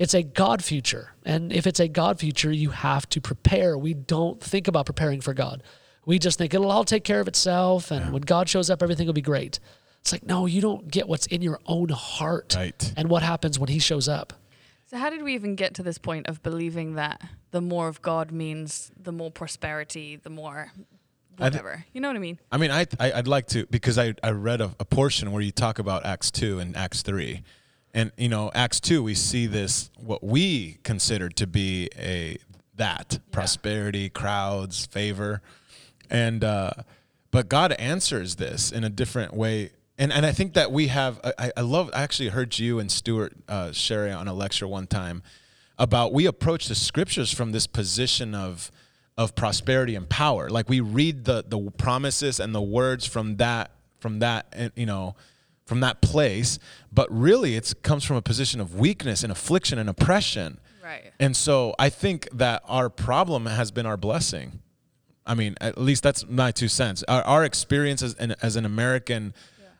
[0.00, 1.12] It's a God future.
[1.24, 3.76] And if it's a God future, you have to prepare.
[3.76, 5.62] We don't think about preparing for God.
[6.06, 7.90] We just think it'll all take care of itself.
[7.90, 9.60] And when God shows up, everything will be great.
[10.00, 12.94] It's like, no, you don't get what's in your own heart Right.
[12.96, 14.32] and what happens when He shows up.
[14.86, 18.00] So how did we even get to this point of believing that the more of
[18.02, 20.72] God means the more prosperity, the more
[21.38, 21.84] I thi- whatever?
[21.92, 22.38] you know what I mean?
[22.50, 25.42] I mean, I, I I'd like to because I I read a, a portion where
[25.42, 27.42] you talk about Acts two and Acts three,
[27.92, 32.38] and you know Acts two we see this what we consider to be a
[32.80, 35.42] that prosperity, crowds, favor,
[36.08, 36.70] and uh,
[37.30, 39.70] but God answers this in a different way.
[39.98, 42.90] And, and I think that we have I, I love I actually heard you and
[42.90, 45.22] Stuart uh, share on a lecture one time
[45.78, 48.72] about we approach the scriptures from this position of
[49.18, 50.48] of prosperity and power.
[50.48, 54.86] Like we read the the promises and the words from that from that and you
[54.86, 55.16] know
[55.70, 56.58] from that place,
[56.92, 60.58] but really it comes from a position of weakness and affliction and oppression.
[60.82, 61.12] Right.
[61.20, 64.58] And so I think that our problem has been our blessing.
[65.24, 67.04] I mean, at least that's my two cents.
[67.06, 69.32] Our, our experience as an, as an American,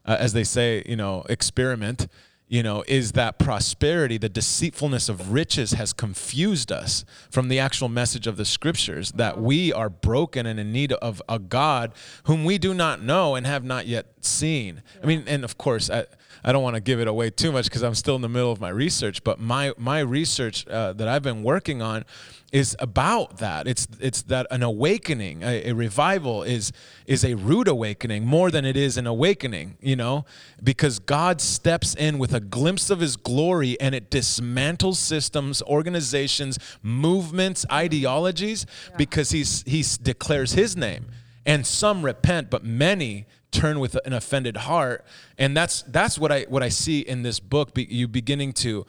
[0.07, 2.07] uh, as they say, you know, experiment,
[2.51, 7.89] you know, is that prosperity, the deceitfulness of riches has confused us from the actual
[7.89, 11.93] message of the scriptures that we are broken and in need of a God
[12.25, 14.83] whom we do not know and have not yet seen.
[15.01, 16.07] I mean, and of course, I,
[16.42, 18.50] I don't want to give it away too much because I'm still in the middle
[18.50, 22.05] of my research, but my, my research uh, that I've been working on
[22.53, 23.68] is about that.
[23.68, 26.72] It's it's that an awakening, a, a, revival is
[27.07, 30.24] is a rude awakening more than it is an awakening, you know,
[30.62, 36.59] because God steps in with a glimpse of his glory and it dismantles systems, organizations,
[36.83, 41.07] movements, ideologies because he's he declares his name.
[41.46, 45.05] And some repent, but many turn with an offended heart.
[45.39, 48.87] And that's that's what I what I see in this book be, you beginning to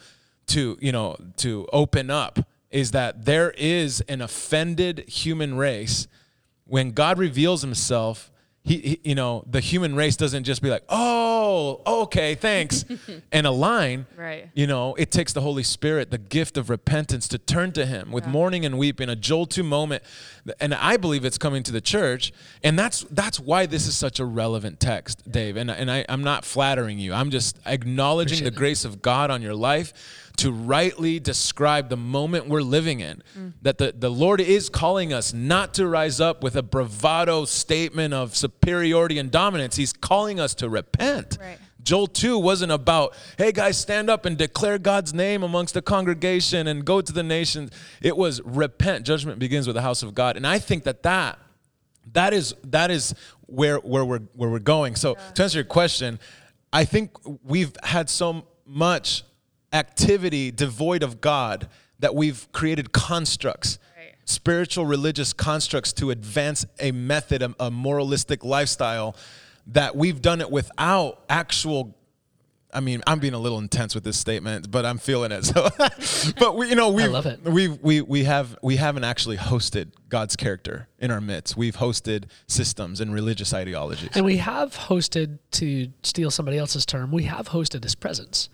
[0.47, 6.07] to, you know, to open up is that there is an offended human race.
[6.65, 8.30] When God reveals himself,
[8.63, 12.85] he, he, you know, the human race doesn't just be like, oh, okay, thanks,
[13.31, 14.05] and align.
[14.15, 14.49] Right.
[14.53, 18.11] You know, it takes the Holy Spirit, the gift of repentance, to turn to Him
[18.11, 18.31] with Yeah.
[18.31, 20.03] mourning and weeping, a Joel 2 moment.
[20.59, 22.31] And I believe it's coming to the church.
[22.63, 25.55] And that's that's why this is such a relevant text, Dave.
[25.57, 27.13] And, and I, I'm not flattering you.
[27.13, 28.59] I'm just acknowledging Appreciate the it.
[28.59, 29.93] grace of God on your life
[30.41, 33.21] to rightly describe the moment we're living in.
[33.37, 33.53] Mm.
[33.61, 38.13] That the, the Lord is calling us not to rise up with a bravado statement
[38.13, 39.75] of superiority and dominance.
[39.75, 41.37] He's calling us to repent.
[41.39, 41.59] Right.
[41.83, 46.67] Joel 2 wasn't about, hey guys, stand up and declare God's name amongst the congregation
[46.67, 47.71] and go to the nations.
[48.01, 49.05] It was repent.
[49.05, 50.37] Judgment begins with the house of God.
[50.37, 51.37] And I think that that,
[52.13, 53.13] that is that is
[53.45, 54.95] where where we're where we're going.
[54.95, 56.19] So to answer your question,
[56.73, 57.11] I think
[57.43, 59.23] we've had so much
[59.73, 61.67] activity devoid of God
[61.99, 64.15] that we've created constructs Right.
[64.25, 69.15] spiritual religious constructs to advance a method, a, a moralistic lifestyle,
[69.67, 71.95] that we've done it without actual.
[72.73, 75.43] I mean, I'm being a little intense with this statement, but I'm feeling it.
[75.53, 77.43] So, but we, you know, we love it.
[77.43, 81.57] we we we have we haven't actually hosted God's character in our midst.
[81.57, 84.09] We've hosted systems and religious ideologies.
[84.15, 88.49] And we have hosted, to steal somebody else's term, we have hosted his presence.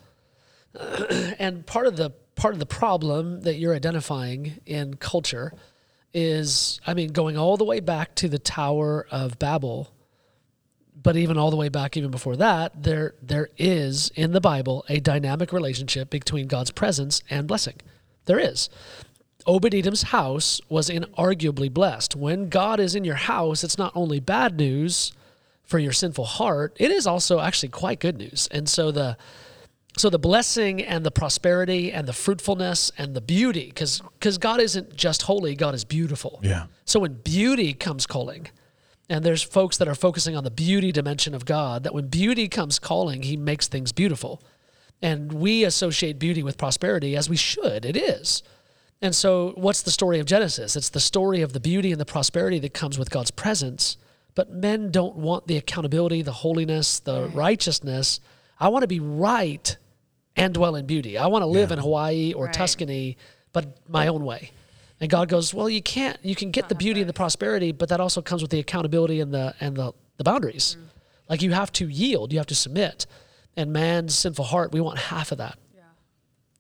[1.40, 5.52] and part of the part of the problem that you're identifying in culture
[6.14, 9.92] is, I mean, going all the way back to the Tower of Babel,
[11.02, 14.86] but even all the way back even before that, there there is in the Bible
[14.90, 17.76] a dynamic relationship between God's presence and blessing.
[18.26, 18.70] There is.
[19.46, 22.16] Obed Edom's house was inarguably blessed.
[22.16, 25.14] When God is in your house, it's not only bad news
[25.64, 28.50] for your sinful heart, it is also actually quite good news.
[28.52, 29.18] And so the
[29.98, 34.60] So the blessing and the prosperity and the fruitfulness and the beauty, because because God
[34.60, 36.40] isn't just holy, God is beautiful.
[36.44, 36.68] Yeah.
[36.86, 38.48] So when beauty comes calling,
[39.10, 42.48] and there's folks that are focusing on the beauty dimension of God, that when beauty
[42.48, 44.42] comes calling, He makes things beautiful.
[45.02, 47.86] And we associate beauty with prosperity as we should.
[47.86, 48.44] It is.
[49.02, 50.76] And so, what's the story of Genesis?
[50.76, 53.98] It's the story of the beauty and the prosperity that comes with God's presence.
[54.34, 58.20] But men don't want the accountability, the holiness, the righteousness.
[58.60, 59.78] I want to be right
[60.38, 61.18] and dwell in beauty.
[61.18, 62.54] I want to live in Hawaii or Right.
[62.54, 63.18] Tuscany,
[63.54, 64.52] but my own way.
[65.00, 66.18] And God goes, well, you can't.
[66.24, 69.20] You can get the beauty and the prosperity, but that also comes with the accountability
[69.20, 70.78] and the and the the boundaries.
[71.30, 73.06] Like you have to yield, you have to submit.
[73.56, 75.58] And man's sinful heart, we want half of that.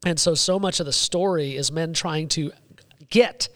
[0.05, 2.51] And so, so much of the story is men trying to
[3.09, 3.49] get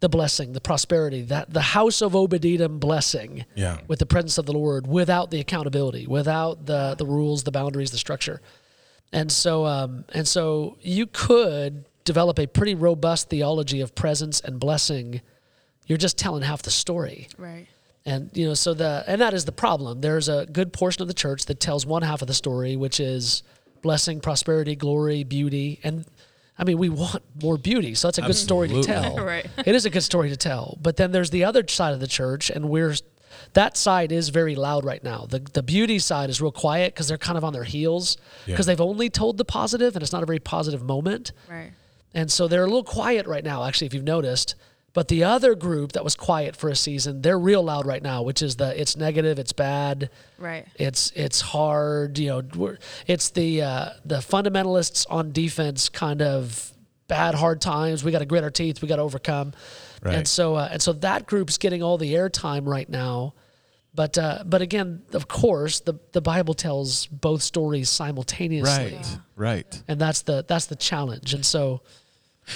[0.00, 3.78] the blessing, the prosperity, that the house of Obed Edom blessing Yeah.
[3.86, 7.92] with the presence of the Lord without the accountability, without the, the rules, the boundaries,
[7.92, 8.40] the structure.
[9.12, 14.58] And so, um, and so you could develop a pretty robust theology of presence and
[14.58, 15.20] blessing.
[15.86, 17.28] You're just telling half the story.
[17.36, 17.66] Right.
[18.04, 20.00] And you know, so the and that is the problem.
[20.00, 22.98] There's a good portion of the church that tells one half of the story, which
[22.98, 23.42] is
[23.82, 26.04] blessing, prosperity, glory, beauty, and
[26.58, 29.16] I mean, we want more beauty, so that's a good story to tell.
[29.22, 29.46] Right.
[29.64, 30.78] It is a good story to tell.
[30.80, 32.94] But then there's the other side of the church, and we're
[33.54, 35.26] that side is very loud right now.
[35.28, 38.16] The the beauty side is real quiet because they're kind of on their heels
[38.46, 38.54] Yeah.
[38.54, 41.32] because they've only told the positive, and it's not a very positive moment.
[41.48, 41.72] Right.
[42.14, 44.54] And so they're a little quiet right now, actually, if you've noticed.
[44.94, 48.20] But the other group that was quiet for a season, they're real loud right now,
[48.22, 50.66] which is the it's negative, it's bad, Right.
[50.76, 52.18] it's it's hard.
[52.18, 56.72] You know, we're, it's the uh, the fundamentalists on defense, kind of
[57.08, 58.04] bad, hard times.
[58.04, 58.82] We got to grit our teeth.
[58.82, 59.52] We got to overcome.
[60.02, 60.14] Right.
[60.16, 63.34] And so uh, and so that group's getting all the airtime right now.
[63.94, 69.18] But uh, but again, of course, the the Bible tells both stories simultaneously Right.
[69.36, 69.82] Right.
[69.86, 71.34] and that's the that's the challenge.
[71.34, 71.82] And so,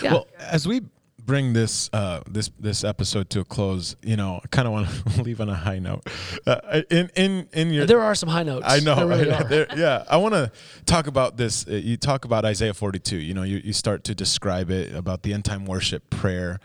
[0.03, 0.81] yeah, Well, as we
[1.27, 4.89] bring this uh, this this episode to a close, you know, I kind of want
[4.89, 6.07] to leave on a high note.
[6.47, 8.65] Uh, in in in your there are some high notes.
[8.67, 8.95] I know.
[8.95, 9.43] There really I.
[9.43, 10.51] There- yeah, I want to
[10.87, 11.67] talk about this.
[11.67, 13.17] Uh, You talk about Isaiah 42.
[13.17, 16.61] You know, you, you start to describe it about the end time worship prayer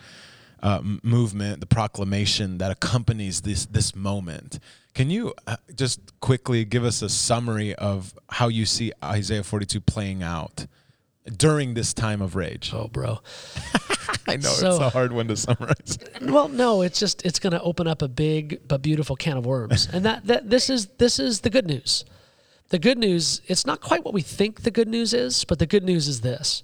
[0.63, 4.59] uh, movement, the proclamation that accompanies this this moment.
[4.93, 9.79] Can you uh, just quickly give us a summary of how you see Isaiah 42
[9.81, 10.67] playing out
[11.37, 12.71] during this time of rage?
[12.73, 13.19] Oh, bro.
[14.27, 15.97] I know so- it's a hard one to summarize.
[16.21, 19.45] Well, no, it's just it's going to open up a big but beautiful can of
[19.45, 22.05] worms, and that that this is this is the good news.
[22.69, 25.65] The good news, it's not quite what we think the good news is, but the
[25.65, 26.63] good news is this.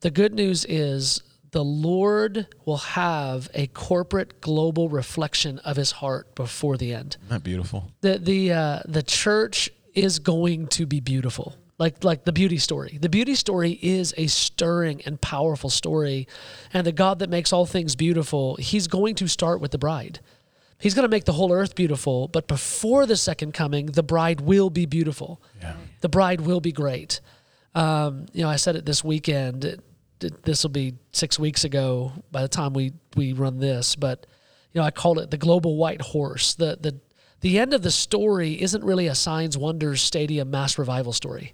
[0.00, 6.34] The good news is the Lord will have a corporate global reflection of his heart
[6.34, 7.16] before the end.
[7.20, 7.90] Isn't that beautiful?
[8.00, 12.98] the the uh, the church is going to be beautiful like like the beauty story.
[13.00, 16.28] The beauty story is a stirring and powerful story
[16.72, 20.20] and the god that makes all things beautiful he's going to start with the bride.
[20.78, 24.40] He's going to make the whole earth beautiful but before the second coming the bride
[24.40, 25.40] will be beautiful.
[25.60, 25.74] Yeah.
[26.00, 27.20] the bride will be great.
[27.74, 29.82] Um, you know i said it this weekend
[30.20, 34.26] this will be six weeks ago by the time we we run this but
[34.72, 36.54] you know i called it the global white horse.
[36.54, 37.00] The the
[37.40, 41.52] the end of the story isn't really a signs wonders stadium mass revival story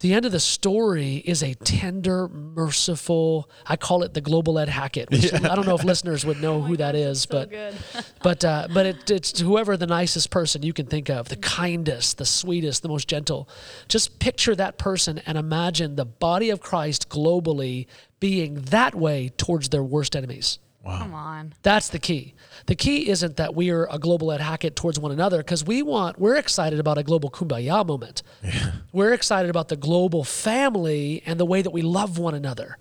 [0.00, 4.68] the end of the story is a tender merciful i call it the global ed
[4.68, 7.50] hackett which i don't know if listeners would know who that is but
[8.22, 12.18] but uh, but it, it's whoever the nicest person you can think of, the kindest,
[12.18, 13.48] the sweetest, the most gentle.
[13.88, 17.86] Just picture that person and imagine the body of Christ globally
[18.20, 20.58] being that way towards their worst enemies.
[20.84, 21.54] Come on.
[21.62, 22.34] That's the key.
[22.66, 25.82] The key isn't that we are a global Ed Hackett towards one another because we
[25.82, 28.22] want, we're excited about a global kumbaya moment.
[28.42, 28.72] Yeah.
[28.92, 32.78] We're excited about the global family and the way that we love one another.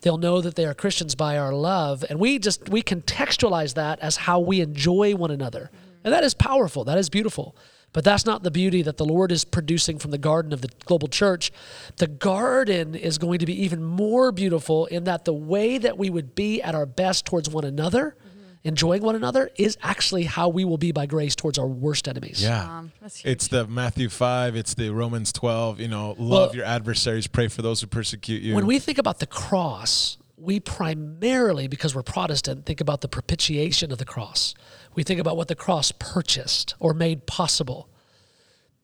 [0.00, 2.04] They'll know that they are Christians by our love.
[2.10, 5.70] And we just, we contextualize that as how we enjoy one another.
[6.04, 6.84] And that is powerful.
[6.84, 7.56] That is beautiful.
[7.94, 10.68] But that's not the beauty that the Lord is producing from the garden of the
[10.84, 11.52] global church.
[11.96, 16.10] The garden is going to be even more beautiful in that the way that we
[16.10, 18.16] would be at our best towards one another,
[18.64, 22.42] enjoying one another, is actually how we will be by grace towards our worst enemies.
[22.42, 22.78] Yeah.
[22.78, 22.92] Um.
[23.24, 27.46] It's the Matthew 5, it's the Romans 12, you know, love Well- your adversaries, pray
[27.46, 28.56] for those who persecute you.
[28.56, 33.90] When we think about the cross, we primarily, because we're Protestant, think about the propitiation
[33.90, 34.54] of the cross.
[34.94, 37.88] We think about what the cross purchased or made possible.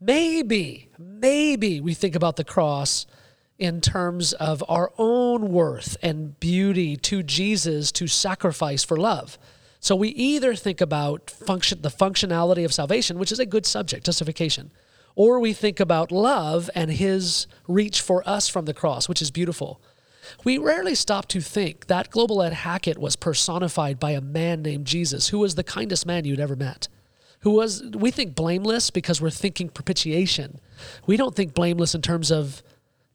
[0.01, 3.07] Maybe, maybe we think about the cross
[3.59, 9.39] in terms of our own worth and beauty to Jesus to sacrifice for love.
[9.81, 14.07] So we either think about function the functionality of salvation, which is a good subject,
[14.07, 14.73] justification,
[15.15, 19.31] Or we think about love and his reach for us from the cross, which is
[19.31, 19.81] beautiful.
[20.45, 24.87] We rarely stop to think that Global Ed Hackett was personified by a man named
[24.87, 26.89] Jesus, who was the kindest man you'd ever met.
[27.41, 30.61] Who was, we think blameless because we're thinking propitiation.
[31.07, 32.63] We don't think blameless in terms of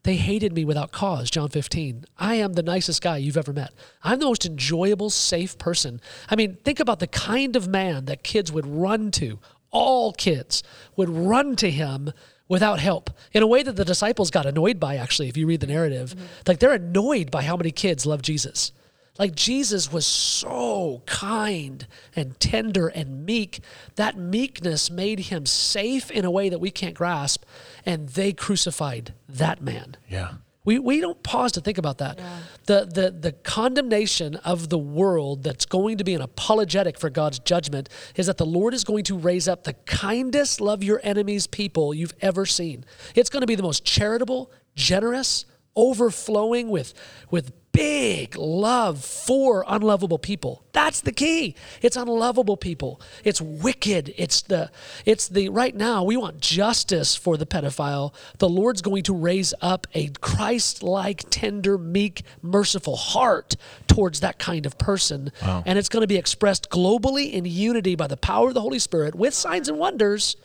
[0.06, 2.04] they hated me without cause, John 15.
[2.16, 3.72] I am the nicest guy you've ever met.
[4.04, 6.00] I'm the most enjoyable, safe person.
[6.30, 9.40] I mean, think about the kind of man that kids would run to.
[9.72, 10.62] All kids
[10.94, 12.12] would run to him
[12.48, 15.60] without help in a way that the disciples got annoyed by, actually, if you read
[15.60, 16.10] the narrative.
[16.10, 16.26] Mm-hmm.
[16.46, 18.72] Like they're annoyed by how many kids love Jesus.
[19.18, 23.60] Like Jesus was so kind and tender and meek.
[23.94, 27.44] That meekness made him safe in a way that we can't grasp.
[27.84, 29.96] And they crucified that man.
[30.08, 30.34] Yeah.
[30.66, 32.18] We, we don't pause to think about that.
[32.66, 37.38] The, the, the condemnation of the world that's going to be an apologetic for God's
[37.38, 41.46] judgment is that the Lord is going to raise up the kindest, love your enemies
[41.46, 42.84] people you've ever seen.
[43.14, 45.46] It's going to be the most charitable, generous,
[45.76, 46.94] overflowing with,
[47.30, 50.62] with big love for unlovable people.
[50.72, 51.54] That's the key.
[51.82, 53.00] It's unlovable people.
[53.22, 54.14] It's wicked.
[54.16, 54.70] It's the
[55.04, 58.14] it's the right now we want justice for the pedophile.
[58.38, 63.56] The Lord's going to raise up a Christ-like, tender, meek, merciful heart
[63.86, 65.30] towards that kind of person.
[65.42, 68.78] And it's going to be expressed globally in unity by the power of the Holy
[68.78, 70.36] Spirit with signs and wonders.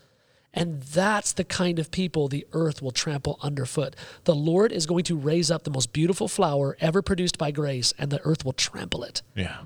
[0.54, 3.96] And that's the kind of people the earth will trample underfoot.
[4.26, 7.94] The Lord is going to raise up the most beautiful flower ever produced by grace,
[7.98, 9.22] and the earth will trample it.
[9.34, 9.62] Yeah.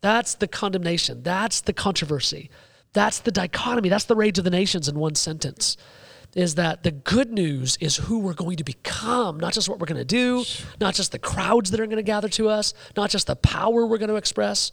[0.00, 1.22] That's the condemnation.
[1.22, 2.50] That's the controversy.
[2.92, 3.90] That's the dichotomy.
[3.90, 5.76] That's the rage of the nations in one sentence.
[6.34, 9.86] Is that the good news is who we're going to become, not just what we're
[9.86, 10.44] going to do,
[10.80, 13.84] not just the crowds that are going to gather to us, not just the power
[13.84, 14.70] we're going to express.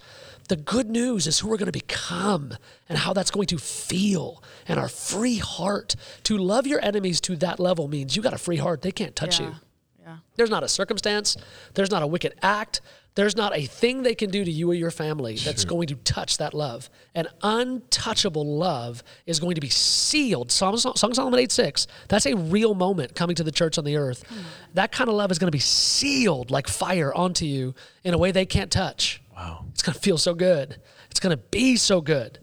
[0.49, 2.53] The good news is who we're going to become
[2.87, 5.95] and how that's going to feel and our free heart.
[6.25, 8.83] To love your enemies to that level means you got a free heart.
[8.83, 9.47] They can't touch Yeah.
[9.47, 9.55] you.
[10.03, 10.17] Yeah.
[10.35, 11.35] There's not a circumstance,
[11.73, 12.81] there's not a wicked act,
[13.17, 15.95] there's not a thing they can do to you or your family that's going to
[15.95, 16.87] touch that love.
[17.15, 20.51] An untouchable love is going to be sealed.
[20.51, 23.85] Psalm, Song of Solomon 8 6, that's a real moment coming to the church on
[23.85, 24.23] the earth.
[24.29, 24.41] Hmm.
[24.75, 28.19] That kind of love is going to be sealed like fire onto you in a
[28.19, 29.19] way they can't touch.
[29.35, 29.65] Wow.
[29.71, 30.79] It's going to feel so good.
[31.09, 32.37] It's going to be so good.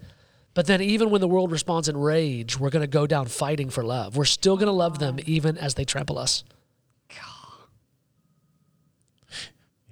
[0.54, 3.70] But then, even when the world responds in rage, we're going to go down fighting
[3.70, 4.16] for love.
[4.16, 5.24] We're still going to love them ah.
[5.24, 6.42] even as they trample us.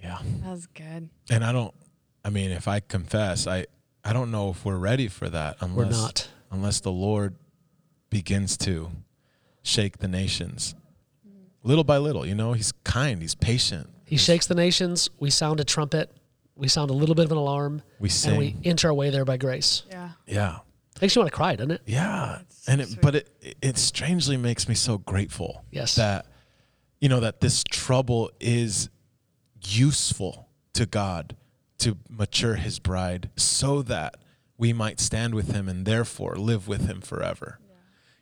[0.03, 0.19] Yeah.
[0.45, 1.09] That's good.
[1.31, 1.75] And I don't
[2.25, 3.67] I mean, if I confess, I
[4.05, 6.29] I don't know if we're ready for that unless We're not.
[6.51, 7.37] unless the Lord
[8.11, 8.91] begins to
[9.63, 10.75] shake the nations.
[11.65, 13.89] Little by little, you know, he's kind, he's patient.
[14.05, 15.09] He shakes the nations.
[15.21, 16.11] We sound a trumpet.
[16.57, 17.83] We sound a little bit of an alarm.
[18.01, 19.85] We And we inch our way there by grace.
[19.89, 20.11] Yeah.
[20.27, 20.59] Yeah.
[21.01, 21.81] Makes you want to cry, doesn't it?
[21.87, 22.41] Yeah.
[22.41, 23.01] It's And it, sweet.
[23.01, 25.65] but it it strangely makes me so grateful.
[25.71, 25.95] Yes.
[25.95, 26.27] That
[27.01, 28.89] you know that this trouble is
[29.65, 31.37] useful to God
[31.79, 34.17] to mature his bride so that
[34.57, 37.59] we might stand with him and therefore live with him forever.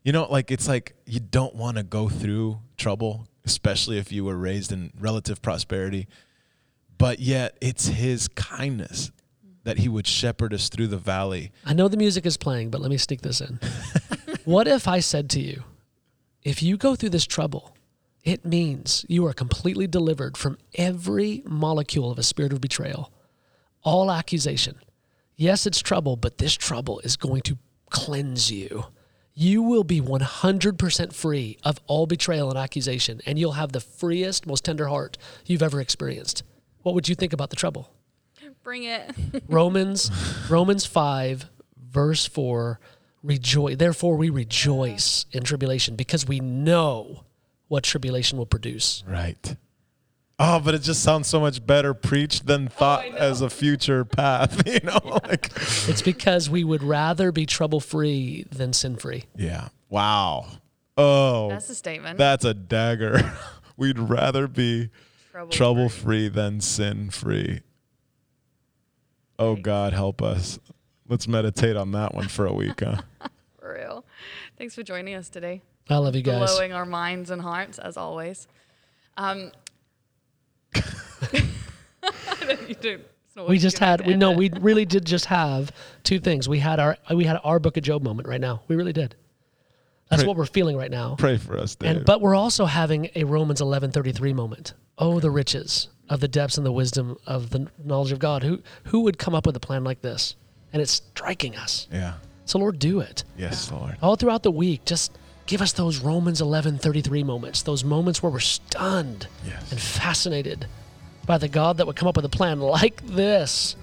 [0.02, 4.24] You know, like it's like you don't want to go through trouble, especially if you
[4.24, 6.08] were raised in relative prosperity.
[6.96, 9.12] But yet it's his kindness
[9.64, 11.52] that he would shepherd us through the valley.
[11.66, 13.60] I know the music is playing, but let me sneak this in.
[14.44, 15.64] what if I said to you,
[16.42, 17.76] if you go through this trouble,
[18.24, 23.12] it means you are completely delivered from every molecule of a spirit of betrayal,
[23.82, 24.76] all accusation.
[25.36, 27.56] Yes, it's trouble, but this trouble is going to
[27.88, 28.84] cleanse you.
[29.32, 34.46] You will be 100% free of all betrayal and accusation, and you'll have the freest,
[34.46, 35.16] most tender heart
[35.46, 36.42] you've ever experienced.
[36.82, 37.90] What would you think about the trouble?
[38.62, 39.14] Bring it.
[39.48, 40.10] Romans
[40.50, 41.46] Romans 5
[41.90, 42.78] verse 4
[43.22, 47.24] rejoice therefore we rejoice in tribulation because we know
[47.70, 49.04] what tribulation will produce.
[49.06, 49.56] Right.
[50.40, 54.04] Oh, but it just sounds so much better preached than oh, thought as a future
[54.04, 55.20] path, you know?
[55.24, 55.52] Like
[55.86, 59.26] It's because we would rather be trouble free than sin free.
[59.36, 59.68] Yeah.
[59.88, 60.46] Wow.
[60.96, 61.48] Oh.
[61.50, 62.18] That's a statement.
[62.18, 63.34] That's a dagger.
[63.76, 64.90] We'd rather be
[65.30, 67.60] Trouble trouble free than sin free.
[69.38, 70.58] Oh God, help us.
[71.08, 73.02] Let's meditate on that one for a week, huh?
[73.60, 74.04] For real.
[74.58, 75.62] Thanks for joining us today.
[75.90, 76.54] I love you guys.
[76.54, 78.46] Blowing our minds and hearts as always.
[79.16, 79.50] Um,
[82.68, 83.00] you do.
[83.26, 84.38] it's not what We just had we the no end.
[84.38, 85.72] we really did just have
[86.04, 86.48] two things.
[86.48, 88.62] We had our we had our book of Job moment right now.
[88.68, 89.14] We really did.
[90.08, 91.14] That's Pray- what we're feeling right now.
[91.18, 91.96] Pray for us, Dave.
[91.98, 94.74] And but we're also having a Romans 11:33 moment.
[94.98, 98.42] Oh, the riches of the depths and the wisdom of the knowledge of God.
[98.42, 100.36] Who who would come up with a plan like this?
[100.72, 101.88] And it's striking us.
[101.92, 102.14] yeah.
[102.44, 103.22] So Lord, do it.
[103.38, 103.96] Yes, Lord.
[104.02, 105.16] All throughout the week, just
[105.50, 109.72] Give us those Romans 11:33 moments, those moments where we're stunned Yes.
[109.72, 110.66] and fascinated
[111.26, 113.74] by the God that would come up with a plan like this,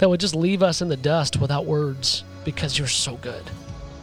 [0.00, 3.42] that would just leave us in the dust without words because you're so good.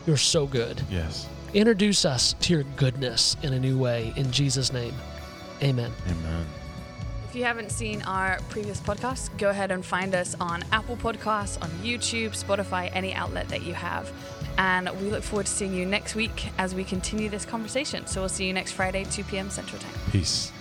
[0.07, 0.81] You're so good.
[0.89, 1.27] Yes.
[1.53, 4.95] Introduce us to your goodness in a new way in Jesus' name.
[5.61, 5.91] Amen.
[6.07, 6.45] Amen.
[7.31, 11.63] If you haven't seen our previous podcasts, go ahead and find us on Apple Podcasts,
[11.63, 14.11] on YouTube, Spotify, any outlet that you have.
[14.57, 18.05] And we look forward to seeing you next week as we continue this conversation.
[18.05, 19.49] So we'll see you next Friday, 2 p.m.
[19.49, 19.93] Central Time.
[20.11, 20.51] Peace.